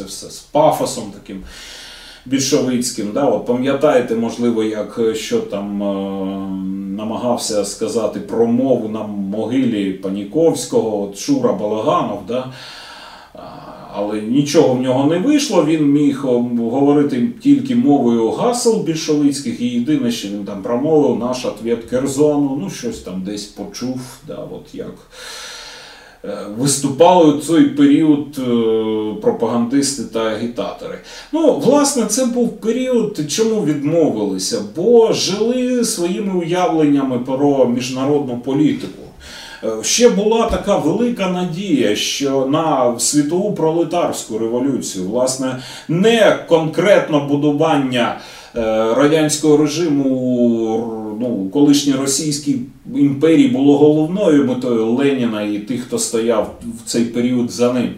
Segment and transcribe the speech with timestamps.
[0.00, 1.42] це все з пафосом таким
[2.26, 3.10] більшовицьким.
[3.14, 3.24] Да?
[3.24, 5.94] От Пам'ятаєте, можливо, як що там е,
[6.96, 12.22] намагався сказати про мову на могилі Паніковського, от Шура Балаганов.
[12.28, 12.52] Да?
[13.94, 15.64] Але нічого в нього не вийшло.
[15.64, 16.24] Він міг
[16.58, 22.70] говорити тільки мовою гасел більшовицьких, і єдине, що він там промовив, наш ответ Керзону, ну
[22.70, 24.00] щось там десь почув.
[24.26, 25.49] Да, от як е,
[26.58, 30.98] Виступали у цей період е, пропагандисти та агітатори.
[31.32, 39.02] Ну, власне, це був період, чому відмовилися, бо жили своїми уявленнями про міжнародну політику.
[39.64, 45.56] Е, Ще була така велика надія, що на світову пролетарську революцію, власне,
[45.88, 48.20] не конкретно будування
[48.56, 48.60] е,
[48.94, 52.56] радянського режиму, ну, колишній Російській
[52.94, 57.94] імперії було головною метою Леніна і тих, хто стояв в цей період за ним.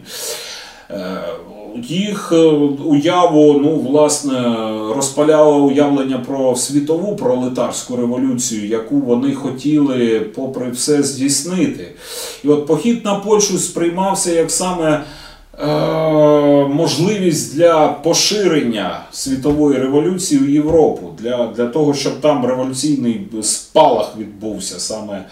[0.91, 1.23] Е,
[1.89, 2.37] Їх е,
[2.85, 4.57] уяву, ну, власне,
[4.95, 11.95] розпаляло уявлення про світову пролетарську революцію, яку вони хотіли, попри все, здійснити.
[12.45, 15.05] І от похід на Польщу сприймався як саме
[16.69, 24.81] можливість для поширення світової революції в Європу, для, для того, щоб там революційний спалах відбувся
[24.81, 25.25] саме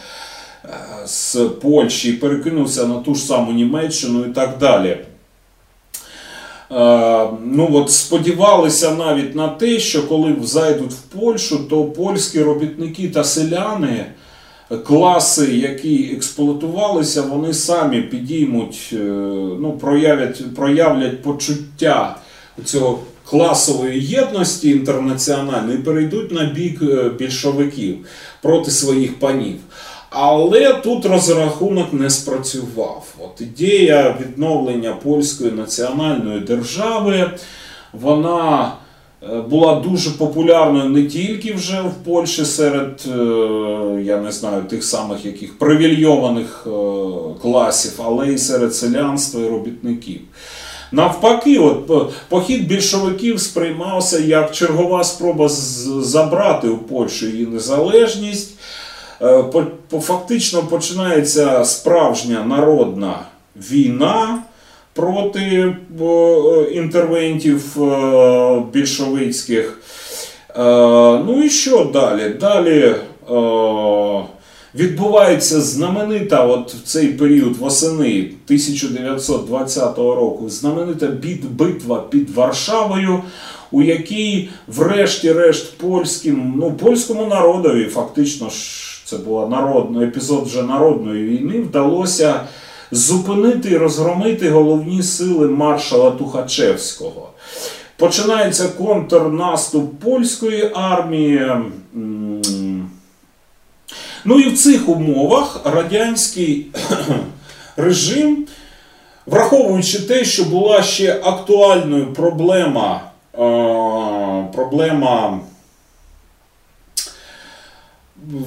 [0.65, 0.69] е,
[1.07, 4.89] з Польщі, і перекинувся на ту ж саму Німеччину і так далі.
[4.89, 5.07] Е,
[7.45, 13.25] ну от Сподівалися навіть на те, що коли зайдуть в Польщу, то польські робітники та
[13.25, 14.07] селяни,
[14.77, 18.97] класи, які експлуатувалися, вони самі підіймуть, е,
[19.61, 22.17] ну, проявлять, проявлять почуття
[22.65, 27.97] цього класової єдності інтернаціональної і перейдуть на бік е, більшовиків
[28.43, 29.57] проти своїх панів.
[30.11, 33.15] Але тут розрахунок не спрацював.
[33.19, 37.31] От ідея відновлення польської національної держави,
[37.93, 38.73] вона
[39.23, 43.19] була дуже популярною не тільки вже в Польщі серед, е,
[44.03, 46.71] я не знаю, тих самих яких привільйованих е,
[47.43, 50.21] класів, але й серед селянства і робітників.
[50.93, 58.55] Навпаки, от похід більшовиків сприймався як чергова спроба забрати у Польщу її незалежність.
[60.01, 63.19] Фактично починається справжня народна
[63.57, 64.43] війна
[65.01, 65.77] проти
[66.73, 67.77] інтервентів
[68.73, 69.81] більшовицьких.
[70.57, 70.63] Е,
[71.27, 72.35] ну і що далі?
[72.41, 72.95] Далі
[74.75, 81.07] відбувається знаменита от в цей період восени 1920 року знаменита
[81.45, 83.23] битва під Варшавою.
[83.73, 88.51] У якій, врешті-решт, польським, ну, польському народові, фактично
[89.05, 89.41] це був
[90.03, 92.41] епізод вже народної війни, вдалося
[92.93, 97.29] зупинити і розгромити головні сили маршала Тухачевського.
[97.97, 101.51] Починається контрнаступ польської армії.
[104.25, 106.67] Ну і в цих умовах радянський
[107.77, 108.47] режим,
[109.27, 113.01] враховуючи те, що була ще актуальною проблема,
[114.53, 115.41] проблема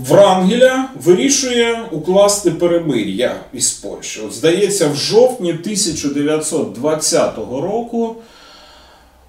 [0.10, 4.22] Врангеля вирішує укласти перемир'я із Польщі.
[4.32, 8.16] Здається, в жовтні 1920 року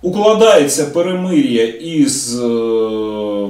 [0.02, 3.48] укладається перемир'я із е,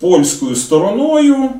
[0.00, 1.50] польською стороною.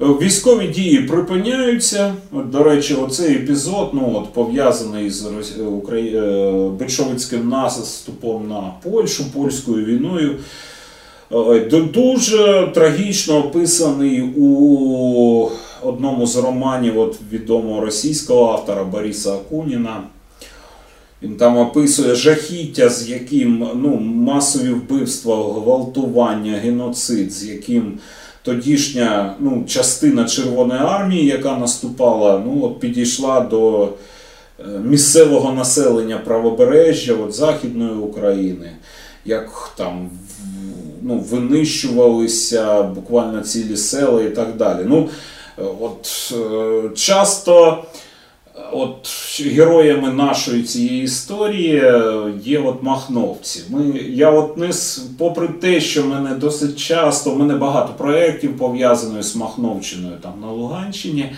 [0.00, 2.14] Військові дії припиняються.
[2.32, 5.26] До речі, оцей епізод ну, от, пов'язаний з
[5.60, 6.22] Украї...
[6.78, 10.38] більшовицьким наступом на Польщу, польською війною.
[11.30, 15.50] Дуже трагічно описаний у
[15.82, 20.02] одному з романів от відомого російського автора Бориса Акуніна.
[21.22, 27.98] Він там описує жахіття, з яким ну, масові вбивства, гвалтування, геноцид, з яким
[28.42, 37.14] тодішня ну, частина Червоної армії, яка наступала, ну, от підійшла до е, місцевого населення правобережжя
[37.14, 38.70] от Західної України.
[39.24, 40.10] Як там
[41.02, 44.84] ну, винищувалися буквально цілі села і так далі.
[44.86, 45.08] Ну,
[45.80, 47.84] от е, Часто
[48.72, 49.08] от
[49.40, 51.82] героями нашої цієї історії
[52.42, 53.62] є от махновці.
[53.70, 54.70] Ми, Я от не,
[55.18, 60.32] Попри те, що в мене досить часто, в мене багато проєктів пов'язаних з Махновщиною там
[60.40, 61.32] на Луганщині.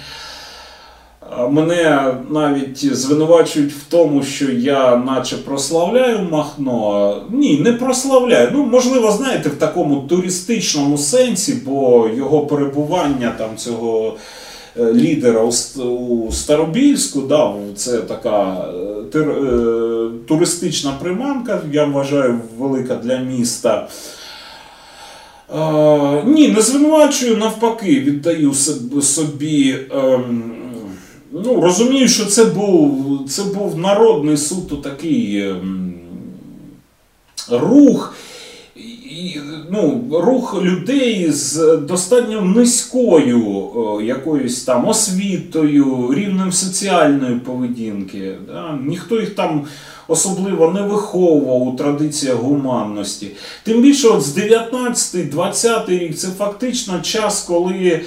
[1.51, 7.17] Мене навіть звинувачують в тому, що я наче прославляю Махно.
[7.31, 8.49] Ні, не прославляю.
[8.53, 14.17] Ну, можливо, знаєте, в такому туристичному сенсі, бо його перебування там цього
[14.79, 15.51] е, лідера
[15.85, 17.21] у, Старобільську.
[17.21, 18.65] Да, це така
[19.15, 23.89] е, е, туристична приманка, я вважаю, велика для міста.
[25.55, 28.55] Е, ні, не звинувачую, навпаки, віддаю
[29.03, 29.77] собі.
[29.91, 30.60] ем,
[31.33, 35.95] ну, розумію, що це був, це був народний суто такий ем,
[37.51, 38.15] рух.
[39.71, 48.35] Ну, рух людей з достатньо низькою якоюсь там освітою, рівнем соціальної поведінки.
[48.47, 48.79] Да?
[48.87, 49.65] Ніхто їх там
[50.09, 53.31] особливо не виховував у традиціях гуманності.
[53.63, 58.01] Тим більше, от з 19-20 рік це фактично час, коли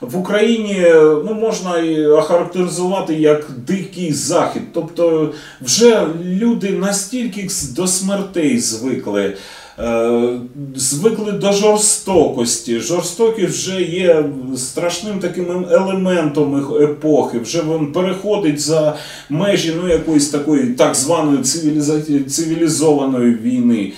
[0.00, 0.86] в Україні
[1.24, 4.62] ну, можна і охарактеризувати як дикий захід.
[4.74, 9.36] Тобто вже люди настільки до смертей звикли.
[9.78, 10.38] е,
[10.76, 12.80] Звикли до жорстокості.
[12.80, 14.24] Жорстокість вже є
[14.56, 17.38] страшним таким елементом епохи.
[17.38, 18.96] Вже він переходить за
[19.30, 21.42] межі ну, якоїсь такої так званої
[22.28, 23.92] цивілізованої війни.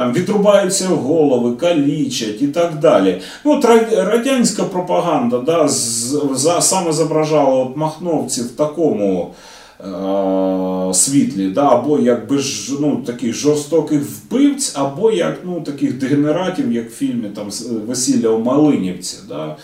[0.00, 3.20] Там відрубаються голови, калічать і так далі.
[3.44, 9.34] Ну, от радянська пропаганда да, за, саме зображала от махновців в такому
[9.80, 16.72] е, світлі, да, або як ж, ну, таких жорстоких вбивць, або як ну, таких дегенератів,
[16.72, 19.16] як в фільмі там, з- Весілля у Малинівці.
[19.28, 19.56] Да.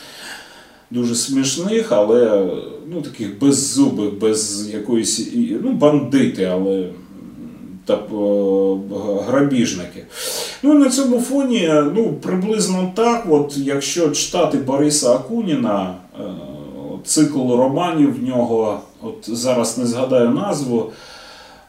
[0.91, 2.47] Дуже смішних, але
[2.93, 5.31] ну, таких беззубих, без якоїсь
[5.62, 6.88] ну, бандити, але
[7.87, 7.99] та е,
[9.27, 10.05] грабіжники.
[10.62, 16.23] Ну і на цьому фоні ну, приблизно так, от, якщо читати Бориса Акуніна, е,
[17.05, 20.91] цикл романів в нього, от зараз не згадаю назву,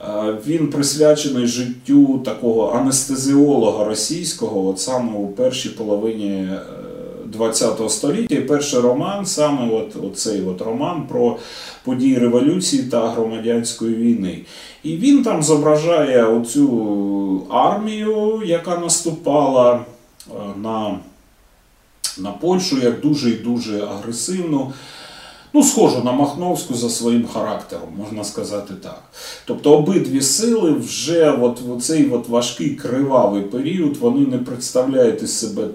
[0.01, 0.05] е,
[0.47, 6.49] він присвячений життю такого анестезіолога російського, от саме у першій половині
[7.31, 8.35] 20 століття.
[8.35, 11.37] І перший роман, саме от, оцей от роман про
[11.83, 14.41] події революції та громадянської війни.
[14.83, 20.99] І він там зображає оцю армію, яка наступала е, на,
[22.17, 24.73] на Польщу як дуже і дуже агресивну.
[25.53, 29.03] Ну, схожу на Махновську за своїм характером, можна сказати так.
[29.45, 35.39] Тобто обидві сили вже от в цей от важкий кривавий період вони не представляють із
[35.39, 35.67] себе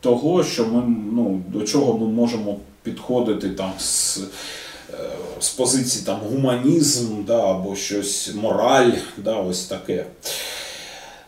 [0.00, 4.94] того, що ми ну, до чого ми можемо підходити там з, е,
[5.40, 10.04] з позиції там, гуманізм да, або щось мораль, да, ось таке.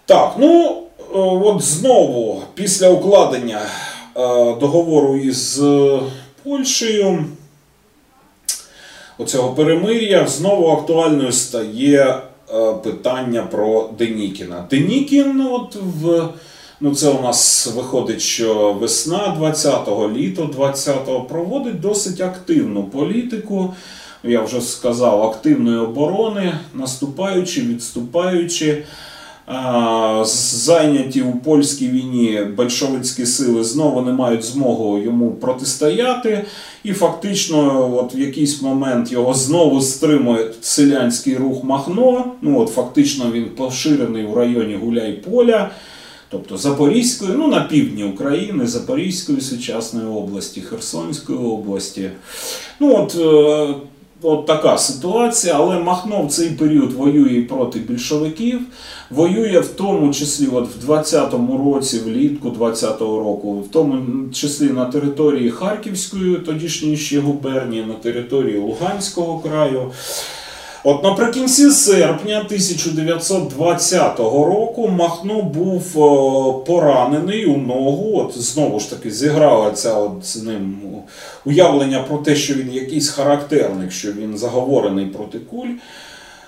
[0.07, 3.69] Так, ну е, от знову після укладення е,
[4.61, 5.63] договору із
[6.43, 7.25] Польщею
[9.19, 12.23] оцього перемир'я знову актуальною стає
[12.83, 14.67] питання про Денікіна.
[14.71, 16.29] Денікін, от в
[16.81, 23.75] ну це у нас виходить, що весна 20-го, літо 20-го проводить досить активну політику.
[24.25, 28.85] Я вже сказав, активної оборони, наступаючи, відступаючи.
[30.25, 36.45] Зайняті у польській війні большевицькі сили знову не мають змогу йому протистояти,
[36.85, 42.25] і фактично, от в якийсь момент його знову стримує селянський рух Махно.
[42.43, 45.69] Ну от фактично він поширений в районі Гуляй-Поля,
[46.31, 52.11] тобто Запорізької, ну на півдні України, Запорізької сучасної області, Херсонської області.
[52.81, 53.15] Ну от.
[53.21, 53.75] е,
[54.23, 58.61] От така ситуація, але Махно в цей період воює проти більшовиків,
[59.11, 64.85] воює в тому числі от в 20-му році, влітку 20-го року, в тому числі на
[64.85, 69.91] території Харківської, тодішньої ще губернії, на території Луганського краю.
[70.85, 75.93] От наприкінці серпня 1920 року Махно був
[76.65, 78.19] поранений у ногу.
[78.19, 79.75] От знову ж таки зіграла
[80.23, 80.79] з ним
[81.45, 85.69] уявлення про те, що він якийсь характерник, що він заговорений проти куль.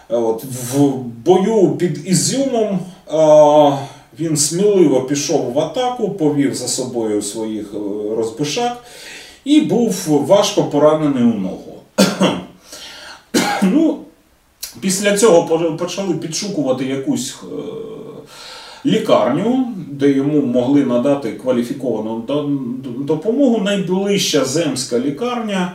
[0.08, 0.88] От, в
[1.24, 3.76] бою під Ізюмом а,
[4.20, 7.78] він сміливо пішов в атаку, повів за собою своїх е,
[8.16, 8.84] розбишак
[9.44, 11.74] і був важко поранений у ногу.
[14.82, 17.46] Після цього почали підшукувати якусь е,
[18.86, 22.24] лікарню, де йому могли надати кваліфіковану
[22.98, 23.58] допомогу.
[23.58, 25.72] Найближча земська лікарня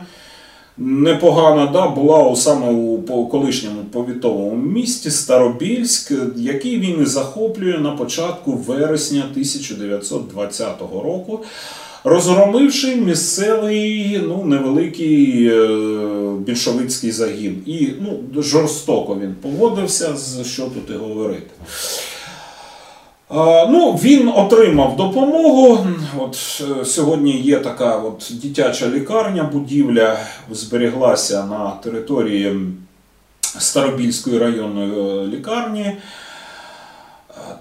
[0.78, 2.70] непогана да, була у, саме
[3.08, 11.44] у колишньому повітовому місті Старобільськ, який він і захоплює на початку вересня 1920 року.
[12.04, 15.68] Розгромивши місцевий ну, невеликий е,
[16.38, 17.62] більшовицький загін.
[17.66, 20.14] І ну, жорстоко він поводився,
[20.44, 21.50] що тут і говорити.
[23.70, 25.86] Ну, Він отримав допомогу.
[26.18, 30.18] От е, Сьогодні є така от дитяча лікарня, будівля
[30.50, 32.56] зберіглася на території
[33.58, 35.96] Старобільської районної е, лікарні.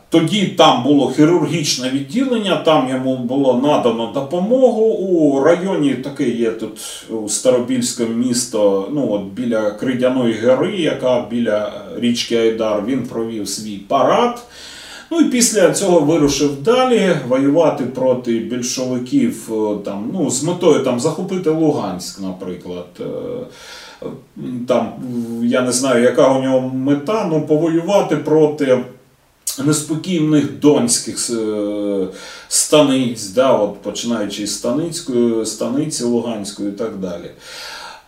[0.10, 4.84] Тоді там було хірургічне відділення, там йому було надано допомогу.
[4.84, 12.38] У районі таке є тут Старобільське місто, ну от біля Кридяної гори, яка біля річки
[12.38, 14.44] Айдар, він провів свій парад.
[15.12, 21.00] Ну і після цього вирушив далі воювати проти більшовиків е, там, ну, з метою там,
[21.00, 22.88] захопити Луганськ, наприклад.
[23.00, 24.06] Е,
[24.67, 24.94] там,
[25.44, 28.84] Я не знаю, яка у нього мета, ну повоювати проти
[29.66, 32.08] неспокійних донських е,
[32.48, 37.32] станиць, да, от, починаючи з Станицької, станиці Луганської і так далі.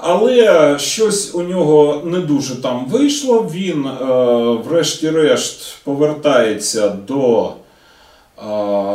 [0.02, 3.52] Але щось у нього не дуже там вийшло.
[3.54, 4.06] Він, е,
[4.70, 7.52] врешті-решт, повертається до е,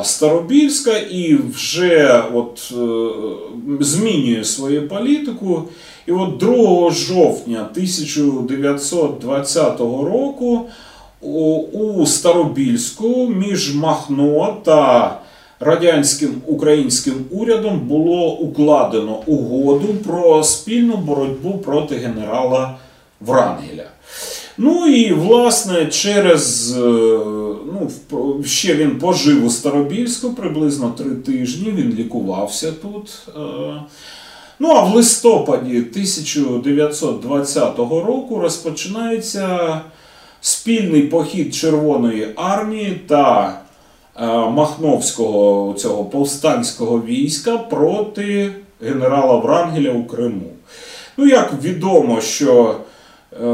[0.05, 3.09] Старобільська і вже от, е,
[3.81, 5.63] змінює свою політику.
[6.07, 10.67] І от 2 жовтня 1920 року
[11.73, 15.19] у Старобільську між Махно та
[15.61, 22.75] радянським українським урядом було укладено угоду про спільну боротьбу проти генерала
[23.21, 23.85] Врангеля.
[24.59, 26.81] Ну і власне через е,
[27.73, 27.91] ну,
[28.45, 31.71] ще він пожив у Старобільську приблизно три тижні.
[31.71, 33.23] Він лікувався тут.
[33.29, 33.31] Е.
[34.59, 39.81] Ну а в листопаді 1920 року розпочинається
[40.45, 43.59] спільний похід Червоної армії та
[44.17, 50.47] е, Махновського цього повстанського війська проти генерала Врангеля у Криму.
[51.17, 52.77] Ну, як відомо, що
[53.33, 53.47] е,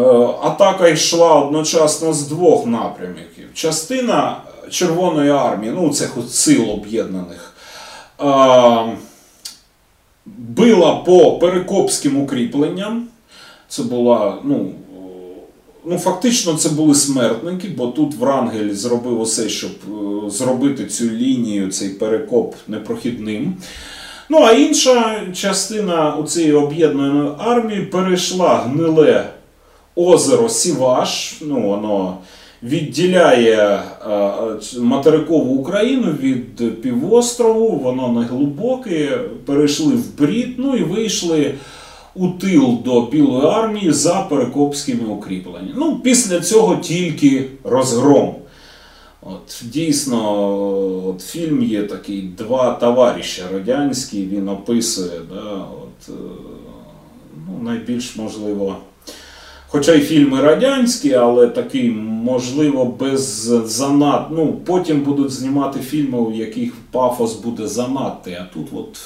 [0.43, 3.49] атака йшла одночасно з двох напрямків.
[3.55, 4.37] Частина
[4.71, 7.55] Червоної армії, ну цих сил об'єднаних,
[8.21, 8.25] е,
[10.27, 13.09] била по перекопським укріпленням.
[13.69, 14.71] Це була ну,
[15.85, 21.69] Ну, фактично, це були смертники, бо тут Врангель зробив усе, щоб е, зробити цю лінію,
[21.69, 23.55] цей перекоп непрохідним.
[24.29, 29.31] Ну, а інша частина цієї об'єднаної армії перейшла гниле
[29.97, 31.39] озеро Сіваш.
[31.41, 32.19] Ну, воно
[32.63, 33.81] відділяє е,
[34.79, 41.55] материкову Україну від півострову, воно не глибоке, перейшли в брід, ну і вийшли
[42.15, 45.75] у тил до Білої армії за перекопськими укріпленнями.
[45.77, 48.35] Ну, Після цього тільки розгром.
[49.23, 50.45] От, Дійсно,
[51.07, 55.21] от фільм є такий два товариша радянські, він описує.
[55.35, 56.13] да, от, е,
[57.49, 58.77] ну, найбільш можливо.
[59.69, 63.21] Хоча й фільми радянські, але такий, можливо, без
[63.65, 64.27] занад.
[64.31, 68.35] Ну, Потім будуть знімати фільми, у яких пафос буде занадтий.
[68.35, 68.99] А тут от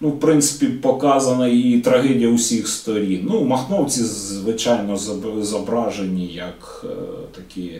[0.00, 3.26] ну, в принципі, показана і трагедія усіх сторін.
[3.30, 4.96] Ну, Махновці, звичайно,
[5.40, 6.88] зображені як е,
[7.36, 7.70] такі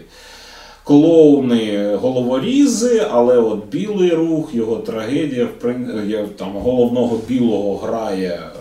[0.84, 5.48] клоуни головорізи, але от білий рух, його трагедія,
[6.36, 8.40] там головного білого грає.
[8.44, 8.60] Е,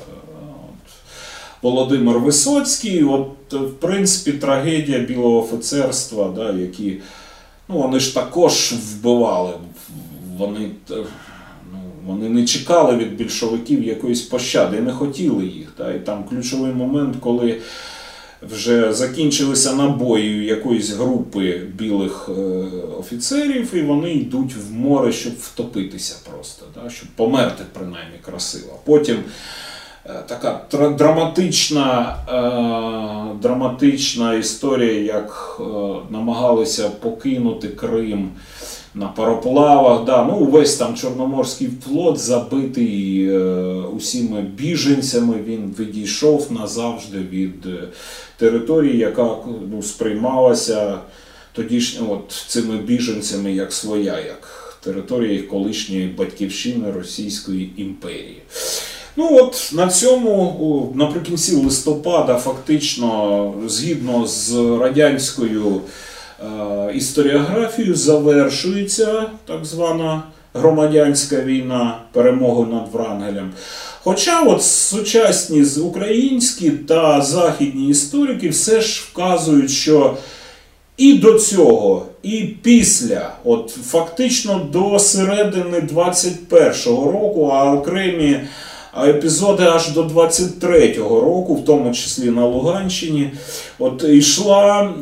[1.61, 6.97] Володимир Висоцький, от, в принципі, трагедія білого офіцерства, да, які
[7.69, 9.53] ну, вони ж також вбивали.
[10.37, 10.69] Вони
[12.09, 15.71] вони не чекали від більшовиків якоїсь пощади і не хотіли їх.
[15.77, 15.93] Та?
[15.93, 17.61] І там ключовий момент, коли
[18.41, 22.41] вже закінчилися набої якоїсь групи білих е,
[22.99, 26.89] офіцерів, і вони йдуть в море, щоб втопитися просто, та?
[26.89, 28.79] щоб померти принаймні красиво.
[28.85, 29.17] Потім
[30.05, 30.65] е, така
[30.97, 35.61] драматична е, драматична історія, як
[36.09, 38.29] намагалися покинути Крим
[38.93, 40.05] на пароплавах.
[40.05, 43.39] Да, ну Увесь там Чорноморський флот забитий е,
[43.97, 45.35] усіми біженцями.
[45.45, 47.87] Він відійшов назавжди від е,
[48.37, 49.35] території, яка
[49.71, 50.97] ну, сприймалася
[51.53, 58.41] тоді от, цими біженцями як своя, як територія колишньої батьківщини Російської імперії.
[59.15, 65.81] Ну от На цьому наприкінці листопада, фактично, згідно з радянською.
[66.41, 73.51] Е, історіографію завершується так звана громадянська війна перемоги над Врангелем.
[74.03, 80.17] Хоча от сучасні українські та західні історики все ж вказують, що
[80.97, 88.39] і до цього, і після, от фактично до середини 21-го року, а окремі
[89.07, 93.31] епізоди аж до 23-го року, в тому числі на Луганщині,
[93.79, 94.93] от йшла,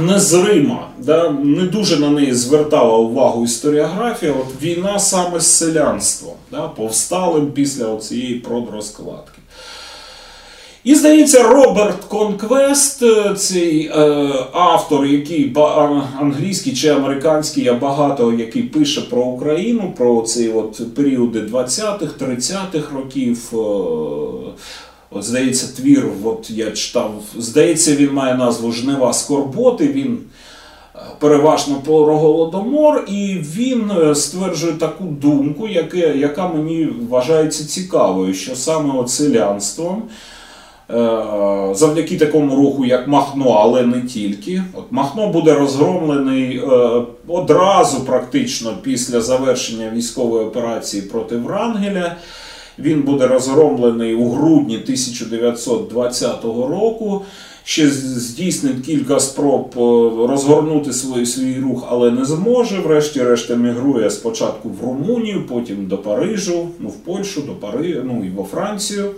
[0.00, 4.32] незрима, да, не дуже на неї звертала увагу історіографія.
[4.32, 9.38] От війна саме з селянством, да, повсталим після цієї продрозкладки.
[10.84, 15.56] І здається, Роберт Конквест, е, цей е, автор, який
[16.20, 20.52] англійський чи американський, я багато який пише про Україну, про ці
[20.96, 23.52] періоди 20-х, 30-х років.
[23.52, 23.56] Е,
[25.10, 29.88] от, здається, твір, от я читав, здається, він має назву Жнива Скорботи.
[29.88, 30.18] Він
[30.94, 38.34] е, переважно про голодомор, і він е, стверджує таку думку, яке, яка мені вважається цікавою,
[38.34, 40.02] що саме от селянством.
[40.90, 44.62] Е, завдяки такому руху, як Махно, але не тільки.
[44.74, 46.62] От Махно буде розгромлений
[47.28, 52.16] одразу, практично після завершення військової операції проти Врангеля.
[52.78, 57.24] Він буде розгромлений у грудні 1920 року.
[57.64, 59.80] Ще здійснить кілька спроб е,
[60.28, 62.80] розгорнути свій, свій рух, але не зможе.
[62.80, 68.30] Врешті-решт емігрує спочатку в Румунію, потім до Парижу, ну в Польщу, до Пари, ну і
[68.30, 69.10] во Францію.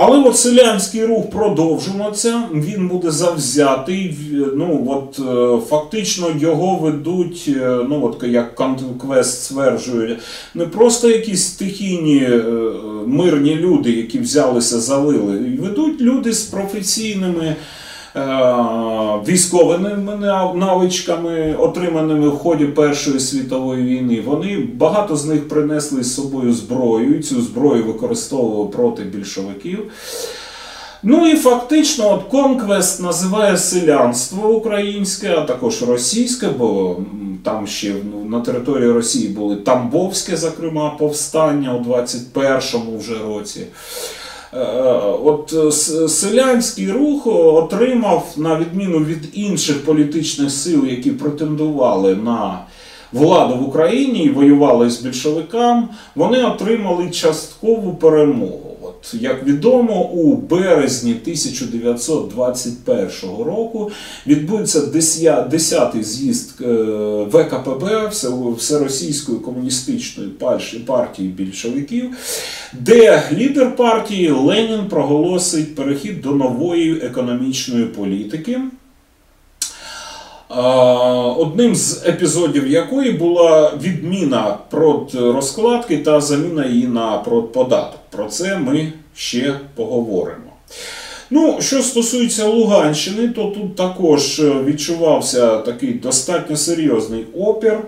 [0.00, 4.16] Але от селянський рух продовжуватися, він буде завзятий.
[4.56, 10.18] Ну от е, фактично його ведуть, е, ну от як Конквест стверджує,
[10.54, 12.42] не просто якісь стихійні е,
[13.06, 15.56] мирні люди, які взялися завили.
[15.60, 17.56] Ведуть люди з професійними.
[19.28, 19.90] Військовими
[20.54, 27.18] навичками, отриманими в ході Першої світової війни, вони багато з них принесли з собою зброю,
[27.18, 29.90] і цю зброю використовували проти більшовиків.
[31.02, 36.96] Ну і фактично, от Конквест називає селянство українське, а також російське, бо
[37.42, 43.66] там ще ну, на території Росії були Тамбовське, зокрема, повстання у 21-му вже році.
[44.54, 44.58] Е,
[45.24, 45.54] от
[46.08, 52.58] селянський рух отримав, на відміну від інших політичних сил, які претендували на
[53.12, 58.67] владу в Україні і воювали з більшовиками, вони отримали часткову перемогу.
[59.12, 63.90] Як відомо, у березні 1921 року
[64.26, 66.64] відбудеться 10-й з'їзд е,
[67.30, 68.10] ВКПБ
[68.56, 70.30] Всеросійської комуністичної
[70.86, 72.16] партії більшовиків,
[72.72, 78.60] де лідер партії Ленін проголосить перехід до нової економічної політики.
[80.48, 84.58] Одним з епізодів якої була відміна
[85.14, 87.18] розкладки та заміна її на
[87.52, 88.00] податок.
[88.10, 90.52] Про це ми ще поговоримо.
[91.30, 97.78] Ну, Що стосується Луганщини, то тут також відчувався такий достатньо серйозний опір.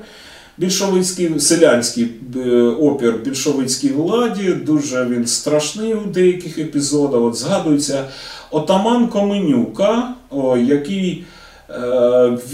[0.59, 7.21] Більшовицький селянський е, опір більшовицькій владі, дуже він страшний у деяких епізодах.
[7.21, 8.05] От Згадується
[8.51, 10.15] отаман Коменюка,
[10.67, 11.40] який Е,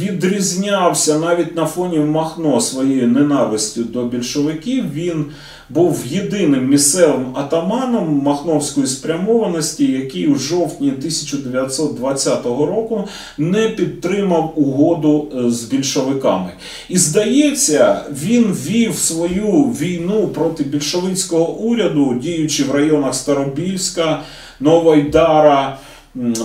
[0.01, 4.93] відрізнявся навіть на фоні Махно своєю ненавистю до більшовиків.
[4.93, 5.25] Він
[5.69, 15.51] був єдиним місцевим атаманом Махновської спрямованості, який у жовтні 1920 року не підтримав угоду е,
[15.51, 16.51] з більшовиками.
[16.89, 24.23] І здається, він вів свою війну проти більшовицького уряду, діючи в районах Старобільська,
[24.61, 25.79] Новойдара.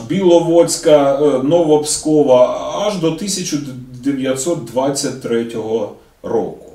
[0.10, 5.47] Біловодська, е, Новопскова аж до 1923
[6.23, 6.65] року.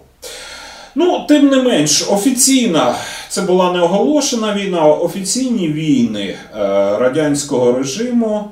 [0.94, 2.94] Ну, тим не менш, офіційна,
[3.28, 6.36] це була не оголошена війна, офіційні війни е,
[6.98, 8.44] радянського режиму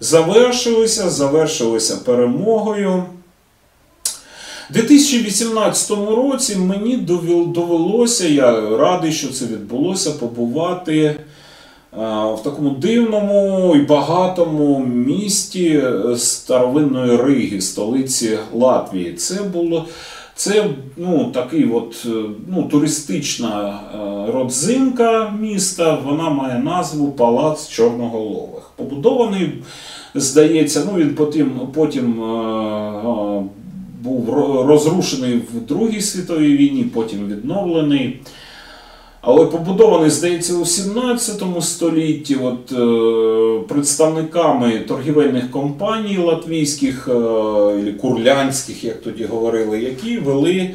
[0.00, 3.04] завершилися, завершилися перемогою.
[4.70, 6.96] У 2018 році мені
[7.46, 11.16] довелося, я радий, що це відбулося, побувати
[11.92, 15.82] в такому дивному і багатому місті
[16.16, 19.12] старовинної Риги, столиці Латвії.
[19.12, 19.84] Це було
[20.34, 22.06] це ну, такий от,
[22.48, 23.80] ну, туристична
[24.32, 25.98] родзинка міста.
[26.04, 28.70] Вона має назву Палац Чорноголових.
[28.76, 29.52] Побудований,
[30.14, 32.14] здається, ну він потім потім
[34.02, 34.30] був
[34.66, 38.20] розрушений в Другій світовій війні, потім відновлений.
[39.20, 49.02] Але побудований, здається, у 17 столітті от, е, представниками торгівельних компаній латвійських е, курлянських, як
[49.02, 50.70] тоді говорили, які вели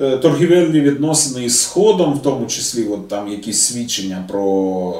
[0.00, 4.94] е, торгівельні відносини із Сходом, в тому числі от, там якісь свідчення про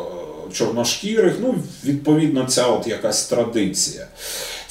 [0.53, 1.35] чорношкірих.
[1.43, 1.55] Ну,
[1.85, 4.07] Відповідно, ця от якась традиція.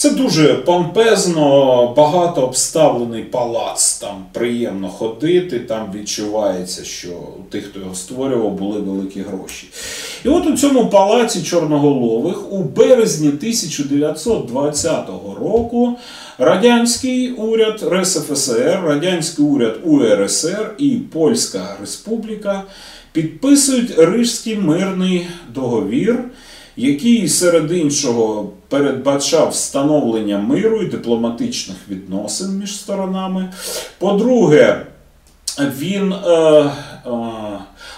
[0.02, 4.00] Це дуже помпезно, багато обставлений палац.
[4.00, 9.68] Там приємно ходити, там відчувається, що у тих, хто його створював, були великі гроші.
[10.26, 15.08] І от у цьому палаці чорноголових у березні 1920
[15.40, 15.98] року
[16.38, 22.64] радянський уряд РСФСР, радянський уряд УРСР і Польська Республіка
[23.12, 26.24] підписують Рижський мирний договір,
[26.78, 33.54] який серед іншого передбачав встановлення миру і дипломатичних відносин між сторонами.
[34.00, 34.86] По-друге,
[35.60, 36.72] він е, е,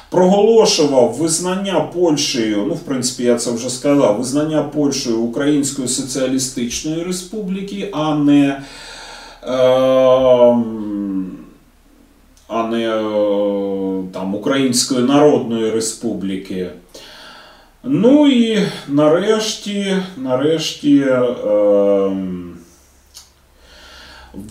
[0.09, 7.89] проголошував визнання Польщею, ну, в принципі, я це вже сказав, визнання Польщею Української Соціалістичної Республіки,
[7.93, 8.61] а не.
[9.43, 9.53] Е,
[12.47, 16.69] а не е, там, Української Народної Республіки.
[17.85, 21.21] Ну і нарешті, нарешті е,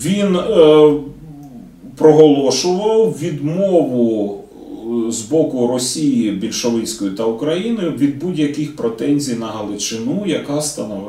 [0.03, 0.93] він е,
[1.97, 4.39] проголошував відмову
[5.07, 10.61] е, з боку Росії більшовицької та України від будь-яких претензій на Галичину, яка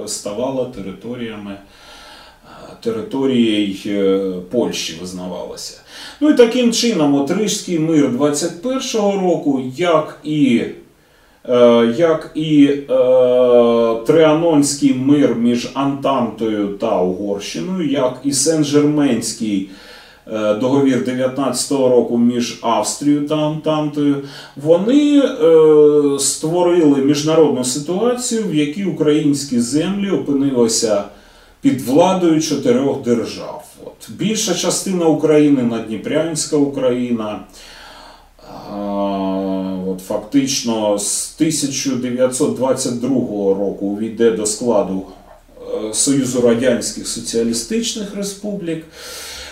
[0.06, 1.66] ставала територіями е,
[2.80, 5.80] територією е, Польщі визнавалася.
[6.20, 10.62] Ну і таким чином, от Рижський мир 21-го року, як і
[11.96, 12.84] як і е,
[14.06, 19.66] Трианонський мир між Антантою та Угорщиною, як і Сен-Жерменський
[20.32, 24.16] е, договір 19-го року між Австрією та Антантою,
[24.56, 31.04] вони е, створили міжнародну ситуацію, в якій українські землі опинилися
[31.60, 33.64] під владою чотирьох держав.
[33.84, 34.10] От.
[34.10, 37.40] Більша частина України Надніпрянська Україна.
[40.08, 43.08] Фактично з 1922
[43.54, 45.02] року увійде до складу
[45.60, 48.84] е, Союзу Радянських Соціалістичних Республік.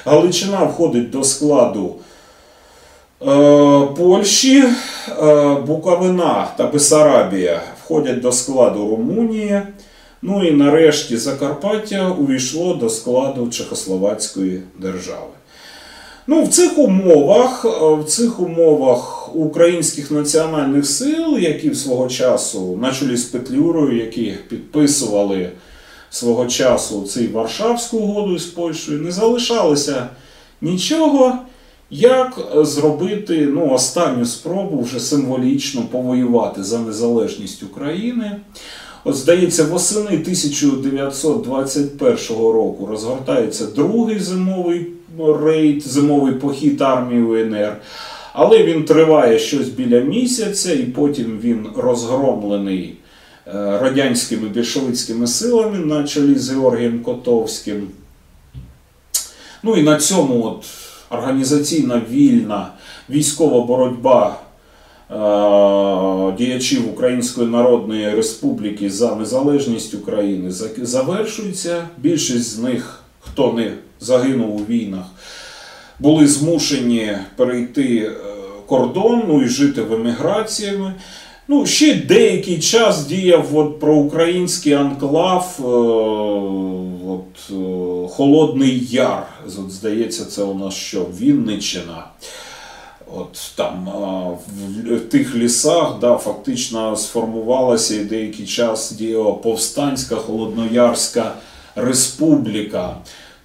[0.05, 1.95] Галичина входить до складу
[3.23, 4.65] е, Польщі,
[5.23, 9.62] е, Буковина та Бесарабія входять до складу Румунії.
[10.23, 15.33] Ну і нарешті Закарпаття увійшло до складу Чехословацької держави.
[16.27, 23.16] Ну, в цих умовах, в цих умовах українських національних сил, які свого часу, на чолі
[23.16, 25.51] з Петлюрою, які підписували
[26.11, 30.09] свого часу цей Варшавську угоду з Польщею, не залишалося
[30.61, 31.38] нічого,
[31.90, 38.40] як зробити ну, останню спробу вже символічно повоювати за незалежність України.
[39.05, 44.87] От, здається, восени 1921 року розгортається другий зимовий
[45.18, 47.77] рейд, зимовий похід армії УНР.
[48.33, 52.95] Але він триває щось біля місяця, і потім він розгромлений
[53.47, 57.88] е, радянськими більшовицькими силами на чолі з Георгієм Котовським.
[59.62, 60.64] Ну і на цьому от
[61.11, 62.68] організаційна вільна
[63.11, 64.37] військова боротьба
[65.11, 71.88] е, діячів Української Народної Республіки за незалежність України завершується.
[71.99, 75.05] Більшість з них, хто не загинув у війнах,
[76.03, 78.11] були змушені перейти е,
[78.67, 80.95] кордон ну, і жити в еміграціями.
[81.49, 85.62] Ну, ще деякий час діяв от проукраїнський анклав, е,
[87.09, 89.27] от, е, Холодний Яр.
[89.47, 91.07] От, здається, це у нас що?
[91.21, 92.07] Вінниччина.
[93.17, 93.93] От там
[94.91, 101.33] в тих лісах да, фактично сформувалася і деякий час діяла повстанська Холодноярська
[101.77, 102.97] республіка.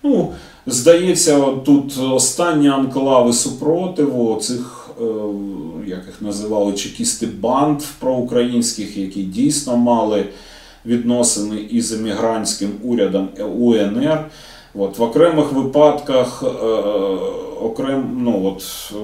[0.08, 0.34] Ну,
[0.66, 5.04] здається, тут останні анклави супротиву цих, е,
[5.86, 10.26] як їх називали, чекісти банд проукраїнських, які дійсно мали
[10.86, 14.26] відносини із емігрантським урядом УНР.
[14.76, 16.48] От, в окремих випадках е,
[17.62, 18.64] окрем, ну, от,
[18.96, 18.98] е,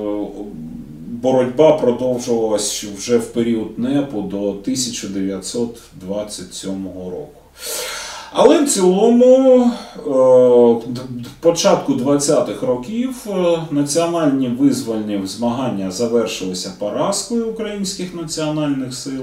[1.08, 7.40] боротьба продовжувалась вже в період НЕПу до 1927 року.
[8.36, 9.62] Але в цілому,
[9.98, 19.22] е, початку 20-х років е, національні визвольні змагання завершилися поразкою українських національних сил.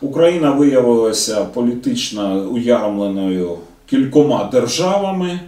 [0.00, 5.40] Україна виявилася політично уярмленою кількома державами.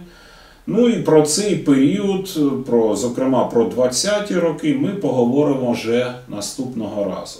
[0.67, 7.39] Ну і про цей період, про, зокрема про 20-ті роки, ми поговоримо вже наступного разу.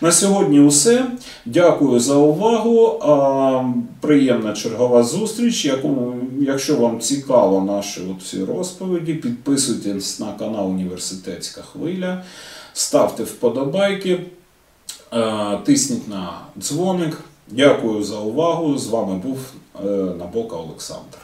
[0.00, 1.06] На сьогодні усе.
[1.44, 3.00] Дякую за увагу.
[4.00, 5.72] Приємна чергова зустріч.
[6.40, 12.22] Якщо вам цікаво наші ці розповіді, підписуйтесь на канал Університетська хвиля,
[12.72, 14.20] ставте вподобайки,
[15.64, 17.20] тисніть на дзвоник.
[17.50, 18.78] Дякую за увагу.
[18.78, 19.38] З вами був
[19.84, 21.18] е, Набока Олександр.